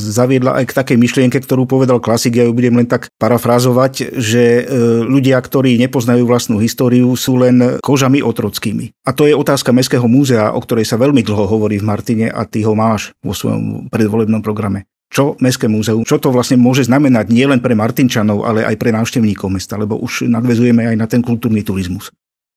zaviedla 0.00 0.58
aj 0.58 0.72
k 0.72 0.76
takej 0.82 0.98
myšlienke, 0.98 1.38
ktorú 1.38 1.68
povedal 1.68 2.00
klasik, 2.00 2.34
ja 2.40 2.48
ju 2.48 2.56
budem 2.56 2.80
len 2.80 2.88
tak 2.88 3.12
parafrázovať, 3.20 4.16
že 4.16 4.42
e, 4.42 4.64
ľudia, 5.04 5.36
ktorí 5.38 5.76
nepoznajú 5.86 6.24
vlastnú 6.24 6.58
históriu, 6.58 7.12
sú 7.14 7.38
len 7.38 7.78
kožami 7.84 8.24
otrockými. 8.24 8.96
A 9.04 9.12
to 9.12 9.28
je 9.28 9.36
otázka 9.36 9.70
Mestského 9.70 10.08
múzea, 10.08 10.50
o 10.56 10.60
ktorej 10.64 10.88
sa 10.88 10.96
veľmi 10.96 11.20
dlho 11.22 11.44
hovorí 11.46 11.78
v 11.78 11.86
Martine 11.86 12.26
a 12.32 12.48
ty 12.48 12.64
ho 12.64 12.72
máš 12.72 13.12
vo 13.20 13.36
svojom 13.36 13.92
predvolebnom 13.92 14.40
programe 14.40 14.88
čo 15.12 15.36
Mestské 15.44 15.68
múzeum, 15.68 16.08
čo 16.08 16.16
to 16.16 16.32
vlastne 16.32 16.56
môže 16.56 16.88
znamenať 16.88 17.28
nielen 17.28 17.60
pre 17.60 17.76
Martinčanov, 17.76 18.48
ale 18.48 18.64
aj 18.64 18.80
pre 18.80 18.96
návštevníkov 18.96 19.52
mesta, 19.52 19.76
lebo 19.76 20.00
už 20.00 20.24
nadvezujeme 20.32 20.88
aj 20.88 20.96
na 20.96 21.04
ten 21.04 21.20
kultúrny 21.20 21.60
turizmus. 21.60 22.08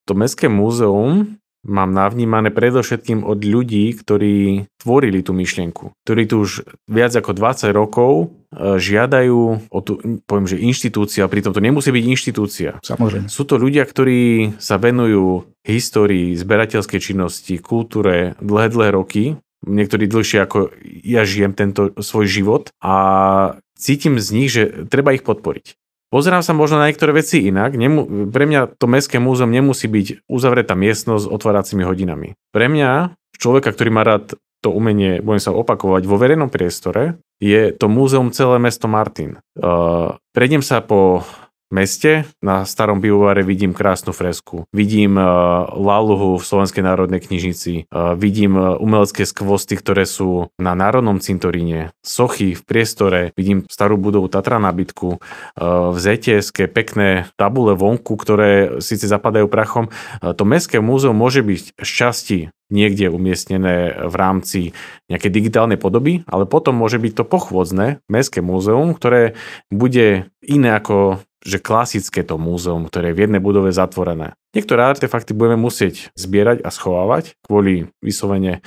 To 0.07 0.15
Mestské 0.15 0.47
múzeum 0.47 1.35
mám 1.65 1.91
navnímané 1.91 2.53
predovšetkým 2.53 3.25
od 3.25 3.41
ľudí, 3.41 3.97
ktorí 3.97 4.69
tvorili 4.77 5.25
tú 5.25 5.33
myšlienku, 5.33 5.97
ktorí 6.05 6.29
tu 6.29 6.45
už 6.45 6.61
viac 6.85 7.11
ako 7.17 7.33
20 7.33 7.73
rokov 7.73 8.11
e, 8.21 8.77
žiadajú 8.77 9.39
o 9.73 9.79
tú, 9.81 9.97
poviem, 10.29 10.45
že 10.45 10.61
inštitúcia, 10.61 11.25
pritom 11.25 11.51
to 11.51 11.65
nemusí 11.65 11.89
byť 11.89 12.05
inštitúcia. 12.05 12.77
Samozrejme. 12.85 13.27
Sú 13.27 13.49
to 13.49 13.57
ľudia, 13.57 13.81
ktorí 13.81 14.53
sa 14.61 14.77
venujú 14.77 15.49
histórii, 15.65 16.37
zberateľskej 16.37 17.01
činnosti, 17.01 17.57
kultúre 17.57 18.37
dlhé, 18.37 18.69
dlhé 18.69 18.89
roky 18.93 19.25
niektorí 19.65 20.05
dlhšie 20.07 20.39
ako 20.45 20.71
ja 21.03 21.25
žijem 21.27 21.57
tento 21.57 21.91
svoj 21.99 22.25
život 22.29 22.63
a 22.79 22.95
cítim 23.75 24.21
z 24.21 24.27
nich, 24.31 24.49
že 24.53 24.87
treba 24.87 25.11
ich 25.11 25.25
podporiť. 25.25 25.75
Pozerám 26.13 26.45
sa 26.45 26.55
možno 26.55 26.79
na 26.79 26.87
niektoré 26.87 27.11
veci 27.11 27.43
inak. 27.43 27.75
Nemu, 27.75 28.31
pre 28.31 28.47
mňa 28.47 28.79
to 28.79 28.87
Mestské 28.87 29.19
múzeum 29.19 29.51
nemusí 29.51 29.91
byť 29.91 30.29
uzavretá 30.31 30.71
miestnosť 30.77 31.27
s 31.27 31.31
otváracími 31.33 31.83
hodinami. 31.83 32.39
Pre 32.55 32.65
mňa, 32.71 33.17
človeka, 33.35 33.75
ktorý 33.75 33.89
má 33.91 34.07
rád 34.07 34.39
to 34.63 34.71
umenie, 34.71 35.19
budem 35.19 35.43
sa 35.43 35.51
opakovať, 35.51 36.07
vo 36.07 36.15
verejnom 36.15 36.47
priestore, 36.47 37.19
je 37.37 37.75
to 37.75 37.91
múzeum 37.91 38.31
celé 38.31 38.57
mesto 38.57 38.87
Martin. 38.87 39.43
Uh, 39.59 40.15
prejdem 40.31 40.63
sa 40.63 40.79
po 40.79 41.27
meste. 41.73 42.29
Na 42.41 42.65
starom 42.65 43.01
pivovare 43.01 43.41
vidím 43.41 43.73
krásnu 43.73 44.13
fresku. 44.13 44.65
Vidím 44.73 45.17
uh, 45.17 45.67
Laluhu 45.73 46.37
v 46.37 46.43
Slovenskej 46.45 46.83
národnej 46.85 47.21
knižnici. 47.21 47.89
Uh, 47.89 48.13
vidím 48.13 48.57
uh, 48.57 48.77
umelecké 48.77 49.25
skvosty, 49.25 49.77
ktoré 49.77 50.05
sú 50.05 50.53
na 50.61 50.77
Národnom 50.77 51.17
cintoríne. 51.17 51.91
Sochy 52.05 52.53
v 52.53 52.61
priestore. 52.65 53.19
Vidím 53.33 53.65
starú 53.67 53.97
budovu 53.97 54.29
Tatra 54.29 54.61
nábytku. 54.61 55.07
Uh, 55.17 55.93
v 55.93 55.97
zts 55.97 56.53
pekné 56.69 57.29
tabule 57.39 57.73
vonku, 57.73 58.15
ktoré 58.17 58.81
síce 58.83 59.09
zapadajú 59.09 59.49
prachom. 59.49 59.89
Uh, 60.21 60.33
to 60.37 60.43
Mestské 60.47 60.79
múzeum 60.79 61.17
môže 61.17 61.41
byť 61.41 61.79
šťastí 61.81 62.55
niekde 62.73 63.13
umiestnené 63.13 63.93
v 64.09 64.15
rámci 64.17 64.59
nejakej 65.05 65.31
digitálnej 65.31 65.77
podoby, 65.77 66.25
ale 66.25 66.49
potom 66.49 66.73
môže 66.73 66.97
byť 66.97 67.13
to 67.13 67.23
pochôdzne 67.25 68.01
Mestské 68.09 68.41
múzeum, 68.41 68.97
ktoré 68.97 69.37
bude 69.69 70.33
iné 70.41 70.69
ako 70.73 71.21
že 71.45 71.61
klasické 71.61 72.25
to 72.25 72.41
múzeum, 72.41 72.89
ktoré 72.89 73.13
je 73.13 73.17
v 73.21 73.23
jednej 73.29 73.39
budove 73.39 73.69
zatvorené. 73.69 74.33
Niektoré 74.57 74.81
artefakty 74.81 75.37
budeme 75.37 75.61
musieť 75.61 76.09
zbierať 76.17 76.65
a 76.65 76.73
schovávať 76.73 77.37
kvôli 77.45 77.93
vyslovene 78.01 78.65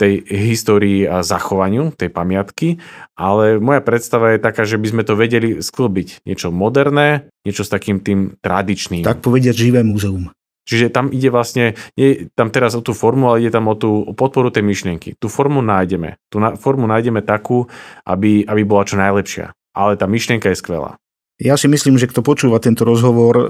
tej 0.00 0.24
histórii 0.26 1.06
a 1.06 1.22
zachovaniu 1.22 1.94
tej 1.94 2.10
pamiatky, 2.10 2.82
ale 3.14 3.62
moja 3.62 3.78
predstava 3.84 4.34
je 4.34 4.42
taká, 4.42 4.66
že 4.66 4.80
by 4.80 4.86
sme 4.88 5.02
to 5.06 5.14
vedeli 5.14 5.62
sklbiť. 5.62 6.26
Niečo 6.26 6.50
moderné, 6.50 7.30
niečo 7.46 7.62
s 7.62 7.70
takým 7.70 8.02
tým 8.02 8.38
tradičným. 8.42 9.06
Tak 9.06 9.22
povedať 9.22 9.54
živé 9.54 9.86
múzeum. 9.86 10.34
Čiže 10.62 10.94
tam 10.94 11.10
ide 11.10 11.26
vlastne, 11.30 11.74
nie 11.98 12.30
tam 12.38 12.54
teraz 12.54 12.78
o 12.78 12.82
tú 12.82 12.94
formu, 12.94 13.34
ale 13.34 13.46
ide 13.46 13.50
tam 13.50 13.66
o 13.66 13.74
tú 13.74 14.14
podporu 14.14 14.54
tej 14.54 14.62
myšlienky. 14.62 15.18
Tú 15.18 15.26
formu 15.26 15.58
nájdeme. 15.58 16.22
Tú 16.30 16.38
na, 16.38 16.54
formu 16.54 16.86
nájdeme 16.86 17.18
takú, 17.18 17.66
aby, 18.06 18.46
aby 18.46 18.62
bola 18.62 18.86
čo 18.86 18.94
najlepšia. 18.94 19.50
Ale 19.74 19.98
tá 19.98 20.06
myšlienka 20.06 20.54
je 20.54 20.60
skvelá. 20.62 21.01
Ja 21.40 21.56
si 21.56 21.64
myslím, 21.66 21.96
že 21.96 22.06
kto 22.06 22.20
počúva 22.20 22.60
tento 22.60 22.84
rozhovor, 22.84 23.34
e, 23.34 23.46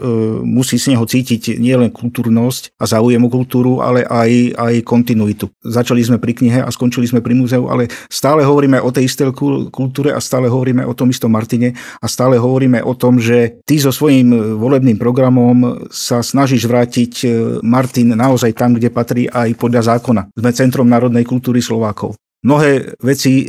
musí 0.47 0.79
z 0.79 0.95
neho 0.95 1.03
cítiť 1.03 1.59
nielen 1.59 1.91
kultúrnosť 1.91 2.79
a 2.79 2.87
záujem 2.87 3.21
o 3.21 3.29
kultúru, 3.29 3.83
ale 3.83 4.07
aj, 4.07 4.55
aj 4.55 4.75
kontinuitu. 4.87 5.51
Začali 5.61 6.01
sme 6.01 6.23
pri 6.23 6.33
knihe 6.33 6.61
a 6.63 6.71
skončili 6.71 7.11
sme 7.11 7.21
pri 7.21 7.35
múzeu, 7.37 7.67
ale 7.67 7.91
stále 8.07 8.47
hovoríme 8.47 8.79
o 8.81 8.89
tej 8.95 9.11
istej 9.11 9.35
kultúre 9.75 10.15
a 10.15 10.23
stále 10.23 10.47
hovoríme 10.47 10.87
o 10.87 10.95
tom 10.97 11.11
istom 11.13 11.35
Martine 11.35 11.75
a 11.99 12.07
stále 12.07 12.41
hovoríme 12.41 12.81
o 12.87 12.95
tom, 12.95 13.21
že 13.21 13.61
ty 13.67 13.77
so 13.77 13.91
svojím 13.91 14.57
volebným 14.57 14.97
programom 14.97 15.85
sa 15.91 16.25
snažíš 16.25 16.65
vrátiť 16.71 17.13
e, 17.23 17.27
Martin 17.67 18.15
naozaj 18.15 18.57
tam, 18.57 18.79
kde 18.79 18.89
patrí 18.89 19.27
aj 19.27 19.59
podľa 19.59 19.99
zákona. 19.99 20.33
Sme 20.33 20.51
Centrom 20.55 20.89
národnej 20.89 21.29
kultúry 21.29 21.61
Slovákov. 21.61 22.17
Mnohé 22.43 22.99
veci 22.99 23.47
e, 23.47 23.49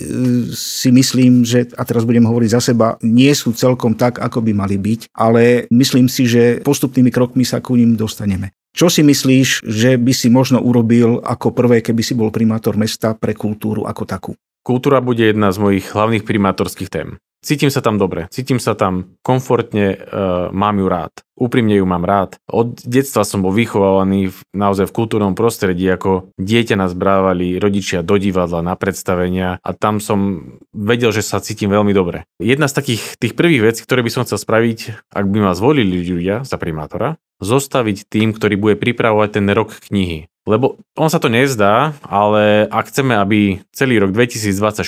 si 0.53 0.93
myslím, 0.93 1.41
že, 1.41 1.65
a 1.73 1.81
teraz 1.81 2.05
budem 2.05 2.29
hovoriť 2.29 2.50
za 2.53 2.62
seba, 2.62 2.93
nie 3.01 3.33
sú 3.33 3.50
celkom 3.57 3.97
tak, 3.97 4.21
ako 4.21 4.45
by 4.45 4.53
mali 4.53 4.77
byť, 4.77 5.09
ale 5.17 5.65
myslím 5.73 6.05
si, 6.05 6.29
že 6.29 6.62
postupnými 6.62 7.09
krokmi 7.09 7.41
sa 7.41 7.57
ku 7.57 7.73
ním 7.73 7.97
dostaneme. 7.97 8.53
Čo 8.69 8.93
si 8.93 9.01
myslíš, 9.01 9.65
že 9.65 9.97
by 9.97 10.13
si 10.13 10.29
možno 10.29 10.62
urobil 10.62 11.25
ako 11.25 11.57
prvé, 11.57 11.81
keby 11.81 12.01
si 12.05 12.13
bol 12.13 12.29
primátor 12.29 12.77
mesta 12.77 13.17
pre 13.17 13.33
kultúru 13.33 13.89
ako 13.89 14.03
takú? 14.05 14.31
Kultúra 14.62 15.01
bude 15.01 15.25
jedna 15.25 15.50
z 15.50 15.57
mojich 15.57 15.89
hlavných 15.89 16.25
primátorských 16.25 16.89
tém. 16.93 17.17
Cítim 17.43 17.67
sa 17.67 17.83
tam 17.83 18.00
dobre, 18.00 18.31
cítim 18.31 18.55
sa 18.55 18.71
tam 18.71 19.19
komfortne, 19.19 20.00
uh, 20.00 20.47
mám 20.55 20.79
ju 20.79 20.88
rád. 20.88 21.12
Úprimne 21.35 21.75
ju 21.75 21.83
mám 21.83 22.07
rád. 22.07 22.39
Od 22.47 22.79
detstva 22.88 23.27
som 23.27 23.43
bol 23.43 23.51
vychovávaný 23.51 24.31
v, 24.31 24.38
naozaj 24.55 24.88
v 24.88 24.95
kultúrnom 24.95 25.35
prostredí, 25.35 25.83
ako 25.91 26.31
dieťa 26.39 26.79
nás 26.79 26.95
brávali 26.95 27.59
rodičia 27.59 28.00
do 28.00 28.15
divadla, 28.15 28.63
na 28.63 28.79
predstavenia 28.79 29.59
a 29.59 29.69
tam 29.75 30.00
som 30.00 30.47
vedel, 30.71 31.12
že 31.12 31.19
sa 31.19 31.43
cítim 31.43 31.67
veľmi 31.67 31.91
dobre. 31.91 32.23
Jedna 32.39 32.71
z 32.71 32.79
takých 32.79 33.19
tých 33.19 33.35
prvých 33.35 33.75
vecí, 33.75 33.81
ktoré 33.83 34.07
by 34.07 34.12
som 34.13 34.23
chcel 34.23 34.39
spraviť, 34.39 35.12
ak 35.12 35.25
by 35.27 35.39
ma 35.43 35.51
zvolili 35.51 36.00
ľudia 36.00 36.47
za 36.47 36.55
primátora, 36.55 37.19
zostaviť 37.43 38.07
tým, 38.07 38.31
ktorý 38.31 38.55
bude 38.55 38.75
pripravovať 38.79 39.29
ten 39.35 39.45
rok 39.51 39.75
knihy. 39.91 40.31
Lebo 40.43 40.75
on 41.00 41.07
sa 41.07 41.23
to 41.23 41.31
nezdá, 41.31 41.95
ale 42.03 42.67
ak 42.67 42.91
chceme, 42.91 43.15
aby 43.15 43.63
celý 43.71 44.03
rok 44.03 44.12
2024 44.12 44.83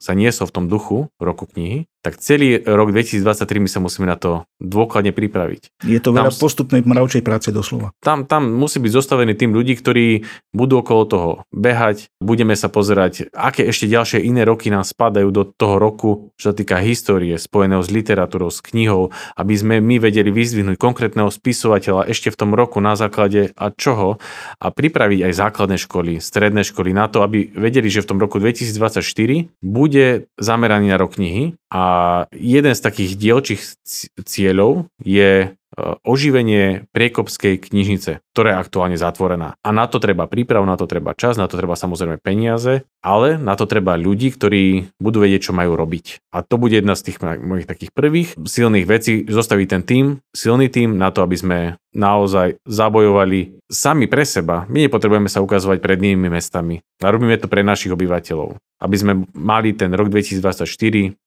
sa 0.00 0.12
niesol 0.16 0.48
v 0.48 0.54
tom 0.56 0.64
duchu 0.72 1.12
roku 1.20 1.44
knihy, 1.44 1.84
tak 2.06 2.22
celý 2.22 2.62
rok 2.62 2.94
2023 2.94 3.58
my 3.58 3.66
sa 3.66 3.82
musíme 3.82 4.06
na 4.06 4.14
to 4.14 4.46
dôkladne 4.62 5.10
pripraviť. 5.10 5.82
Je 5.82 5.98
to 5.98 6.14
veľa 6.14 6.30
tam, 6.30 6.38
postupnej 6.38 6.86
mravčej 6.86 7.26
práce 7.26 7.50
doslova. 7.50 7.90
Tam, 7.98 8.22
tam 8.22 8.46
musí 8.46 8.78
byť 8.78 8.92
zostavený 8.94 9.34
tým 9.34 9.50
ľudí, 9.50 9.74
ktorí 9.74 10.22
budú 10.54 10.86
okolo 10.86 11.02
toho 11.10 11.30
behať, 11.50 12.14
budeme 12.22 12.54
sa 12.54 12.70
pozerať, 12.70 13.34
aké 13.34 13.66
ešte 13.66 13.90
ďalšie 13.90 14.22
iné 14.22 14.46
roky 14.46 14.70
nám 14.70 14.86
spadajú 14.86 15.34
do 15.34 15.50
toho 15.50 15.82
roku, 15.82 16.30
čo 16.38 16.52
sa 16.52 16.54
týka 16.54 16.78
histórie 16.78 17.34
spojeného 17.34 17.82
s 17.82 17.90
literatúrou, 17.90 18.54
s 18.54 18.62
knihou, 18.62 19.10
aby 19.34 19.54
sme 19.58 19.82
my 19.82 19.98
vedeli 19.98 20.30
vyzdvihnúť 20.30 20.78
konkrétneho 20.78 21.26
spisovateľa 21.26 22.06
ešte 22.06 22.30
v 22.30 22.38
tom 22.38 22.54
roku 22.54 22.78
na 22.78 22.94
základe 22.94 23.50
a 23.58 23.74
čoho 23.74 24.22
a 24.62 24.66
pripraviť 24.70 25.26
aj 25.26 25.32
základné 25.34 25.76
školy, 25.82 26.22
stredné 26.22 26.62
školy 26.62 26.94
na 26.94 27.10
to, 27.10 27.26
aby 27.26 27.50
vedeli, 27.50 27.90
že 27.90 28.06
v 28.06 28.14
tom 28.14 28.18
roku 28.22 28.38
2024 28.38 29.02
bude 29.58 30.30
zameraný 30.38 30.94
na 30.94 31.02
rok 31.02 31.16
knihy 31.16 31.58
a 31.72 31.95
jeden 32.34 32.72
z 32.74 32.80
takých 32.80 33.12
dielčích 33.18 33.62
cieľov 34.24 34.88
je 35.02 35.56
E, 35.76 35.92
oživenie 36.08 36.88
Priekopskej 36.96 37.60
knižnice, 37.60 38.24
ktorá 38.32 38.56
je 38.56 38.60
aktuálne 38.64 38.96
zatvorená. 38.96 39.60
A 39.60 39.68
na 39.76 39.84
to 39.84 40.00
treba 40.00 40.24
príprav, 40.24 40.64
na 40.64 40.80
to 40.80 40.88
treba 40.88 41.12
čas, 41.12 41.36
na 41.36 41.52
to 41.52 41.60
treba 41.60 41.76
samozrejme 41.76 42.16
peniaze, 42.16 42.88
ale 43.04 43.36
na 43.36 43.60
to 43.60 43.68
treba 43.68 43.92
ľudí, 44.00 44.32
ktorí 44.32 44.88
budú 44.96 45.20
vedieť, 45.20 45.50
čo 45.50 45.52
majú 45.52 45.76
robiť. 45.76 46.32
A 46.32 46.40
to 46.40 46.56
bude 46.56 46.72
jedna 46.72 46.96
z 46.96 47.12
tých 47.12 47.20
mojich 47.20 47.68
takých 47.68 47.92
prvých 47.92 48.40
silných 48.40 48.88
vecí, 48.88 49.28
zostaviť 49.28 49.66
ten 49.68 49.82
tým, 49.84 50.04
silný 50.32 50.72
tým 50.72 50.96
na 50.96 51.12
to, 51.12 51.20
aby 51.20 51.36
sme 51.36 51.58
naozaj 51.92 52.56
zabojovali 52.64 53.60
sami 53.68 54.08
pre 54.08 54.24
seba. 54.24 54.64
My 54.72 54.88
nepotrebujeme 54.88 55.28
sa 55.28 55.44
ukazovať 55.44 55.84
pred 55.84 56.00
inými 56.00 56.32
mestami. 56.32 56.80
A 57.04 57.12
robíme 57.12 57.36
to 57.36 57.52
pre 57.52 57.60
našich 57.60 57.92
obyvateľov 57.92 58.56
aby 58.80 58.96
sme 58.96 59.12
mali 59.32 59.72
ten 59.72 59.92
rok 59.92 60.12
2024 60.12 60.66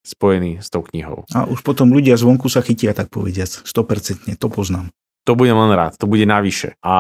spojený 0.05 0.61
s 0.61 0.67
tou 0.69 0.85
knihou. 0.85 1.25
A 1.33 1.49
už 1.49 1.65
potom 1.65 1.89
ľudia 1.89 2.17
zvonku 2.17 2.45
sa 2.47 2.61
chytia, 2.61 2.93
tak 2.93 3.09
povediac, 3.09 3.65
100%, 3.65 4.37
to 4.37 4.47
poznám. 4.49 4.93
To 5.27 5.37
budem 5.37 5.61
len 5.61 5.77
rád, 5.77 5.93
to 5.93 6.09
bude 6.09 6.25
navyše. 6.25 6.73
A 6.81 6.97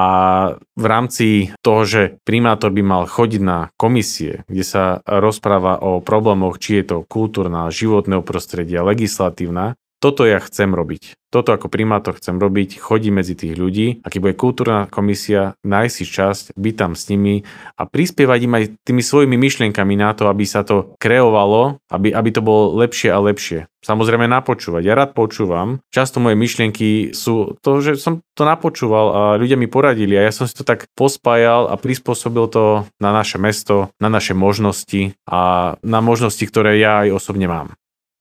v 0.77 0.85
rámci 0.85 1.49
toho, 1.65 1.81
že 1.81 2.01
primátor 2.21 2.69
by 2.69 2.85
mal 2.85 3.03
chodiť 3.09 3.41
na 3.41 3.73
komisie, 3.73 4.45
kde 4.45 4.61
sa 4.61 4.83
rozpráva 5.01 5.81
o 5.81 5.97
problémoch, 5.97 6.61
či 6.61 6.77
je 6.77 6.93
to 6.93 6.97
kultúrna, 7.09 7.73
životného 7.73 8.21
prostredia, 8.21 8.85
legislatívna, 8.85 9.73
toto 9.99 10.23
ja 10.23 10.39
chcem 10.39 10.71
robiť. 10.71 11.19
Toto 11.29 11.53
ako 11.53 11.69
primátor 11.69 12.17
chcem 12.17 12.41
robiť, 12.41 12.81
chodí 12.81 13.13
medzi 13.13 13.37
tých 13.37 13.53
ľudí 13.53 14.01
a 14.01 14.09
keď 14.09 14.19
bude 14.19 14.35
kultúrna 14.39 14.89
komisia, 14.89 15.53
nájsť 15.61 15.93
si 15.93 16.05
časť, 16.09 16.43
byť 16.57 16.73
tam 16.73 16.97
s 16.97 17.05
nimi 17.13 17.45
a 17.77 17.85
prispievať 17.85 18.39
im 18.49 18.53
aj 18.57 18.63
tými 18.81 19.05
svojimi 19.05 19.37
myšlienkami 19.37 19.93
na 19.93 20.17
to, 20.17 20.25
aby 20.25 20.41
sa 20.49 20.65
to 20.65 20.97
kreovalo, 20.97 21.77
aby, 21.93 22.09
aby 22.09 22.29
to 22.33 22.41
bolo 22.41 22.73
lepšie 22.81 23.13
a 23.13 23.21
lepšie. 23.21 23.69
Samozrejme 23.85 24.25
napočúvať. 24.25 24.81
Ja 24.81 24.97
rád 24.97 25.13
počúvam. 25.13 25.85
Často 25.93 26.17
moje 26.17 26.35
myšlienky 26.35 27.13
sú 27.13 27.55
to, 27.61 27.79
že 27.79 28.01
som 28.01 28.25
to 28.33 28.43
napočúval 28.43 29.05
a 29.13 29.21
ľudia 29.37 29.55
mi 29.55 29.69
poradili 29.69 30.17
a 30.17 30.25
ja 30.25 30.33
som 30.33 30.49
si 30.49 30.57
to 30.57 30.65
tak 30.65 30.89
pospájal 30.97 31.69
a 31.69 31.77
prispôsobil 31.77 32.49
to 32.49 32.89
na 32.97 33.13
naše 33.13 33.37
mesto, 33.37 33.93
na 34.01 34.09
naše 34.09 34.33
možnosti 34.33 35.13
a 35.29 35.75
na 35.85 35.99
možnosti, 36.01 36.41
ktoré 36.41 36.81
ja 36.81 37.05
aj 37.05 37.21
osobne 37.21 37.45
mám. 37.45 37.77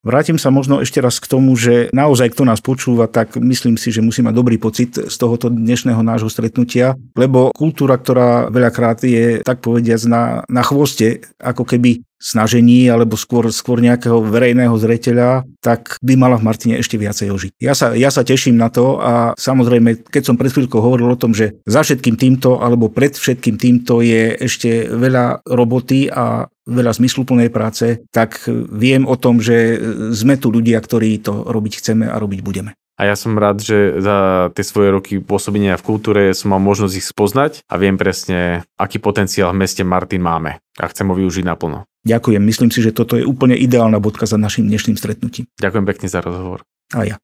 Vrátim 0.06 0.38
sa 0.38 0.54
možno 0.54 0.78
ešte 0.78 1.02
raz 1.02 1.18
k 1.18 1.26
tomu, 1.26 1.58
že 1.58 1.90
naozaj 1.90 2.30
kto 2.30 2.46
nás 2.46 2.62
počúva, 2.62 3.10
tak 3.10 3.34
myslím 3.34 3.74
si, 3.74 3.90
že 3.90 3.98
musí 3.98 4.22
mať 4.22 4.30
dobrý 4.30 4.54
pocit 4.54 4.94
z 4.94 5.16
tohoto 5.18 5.50
dnešného 5.50 5.98
nášho 6.06 6.30
stretnutia, 6.30 6.94
lebo 7.18 7.50
kultúra, 7.50 7.98
ktorá 7.98 8.46
veľakrát 8.46 9.02
je, 9.02 9.42
tak 9.42 9.58
povediac, 9.58 9.98
na, 10.06 10.22
na 10.46 10.62
chvoste, 10.62 11.26
ako 11.42 11.66
keby 11.66 12.06
snažení 12.18 12.90
alebo 12.90 13.14
skôr, 13.14 13.48
skôr 13.54 13.78
nejakého 13.78 14.20
verejného 14.26 14.74
zreteľa, 14.74 15.46
tak 15.62 15.96
by 16.02 16.18
mala 16.18 16.36
v 16.36 16.46
Martine 16.46 16.74
ešte 16.78 16.98
viacej 16.98 17.30
ožiť. 17.30 17.52
Ja 17.62 17.72
sa, 17.78 17.94
ja 17.94 18.10
sa 18.10 18.26
teším 18.26 18.58
na 18.58 18.68
to 18.68 18.98
a 18.98 19.32
samozrejme, 19.38 20.10
keď 20.10 20.22
som 20.28 20.36
pred 20.36 20.50
chvíľkou 20.50 20.82
hovoril 20.82 21.14
o 21.14 21.20
tom, 21.20 21.32
že 21.32 21.62
za 21.64 21.86
všetkým 21.86 22.18
týmto 22.18 22.58
alebo 22.58 22.90
pred 22.90 23.14
všetkým 23.14 23.56
týmto 23.56 24.02
je 24.02 24.34
ešte 24.36 24.90
veľa 24.90 25.46
roboty 25.46 26.10
a 26.10 26.50
veľa 26.68 26.92
zmysluplnej 26.92 27.48
práce, 27.48 28.04
tak 28.12 28.44
viem 28.68 29.08
o 29.08 29.16
tom, 29.16 29.40
že 29.40 29.80
sme 30.12 30.36
tu 30.36 30.52
ľudia, 30.52 30.76
ktorí 30.76 31.24
to 31.24 31.48
robiť 31.48 31.80
chceme 31.80 32.04
a 32.04 32.20
robiť 32.20 32.40
budeme. 32.44 32.76
A 32.98 33.06
ja 33.06 33.14
som 33.14 33.38
rád, 33.38 33.62
že 33.62 34.02
za 34.02 34.50
tie 34.58 34.66
svoje 34.66 34.90
roky 34.90 35.22
pôsobenia 35.22 35.78
v 35.78 35.86
kultúre 35.86 36.34
som 36.34 36.50
mal 36.50 36.58
možnosť 36.58 36.94
ich 36.98 37.06
spoznať 37.06 37.62
a 37.70 37.78
viem 37.78 37.94
presne, 37.94 38.66
aký 38.74 38.98
potenciál 38.98 39.54
v 39.54 39.62
meste 39.62 39.86
Martin 39.86 40.18
máme 40.18 40.58
a 40.82 40.84
chcem 40.90 41.06
ho 41.06 41.14
využiť 41.14 41.46
naplno. 41.46 41.86
Ďakujem, 42.08 42.40
myslím 42.40 42.72
si, 42.72 42.80
že 42.80 42.96
toto 42.96 43.20
je 43.20 43.28
úplne 43.28 43.52
ideálna 43.52 44.00
bodka 44.00 44.24
za 44.24 44.40
našim 44.40 44.64
dnešným 44.64 44.96
stretnutím. 44.96 45.44
Ďakujem 45.60 45.84
pekne 45.84 46.06
za 46.08 46.24
rozhovor. 46.24 46.64
A 46.96 47.04
ja. 47.04 47.16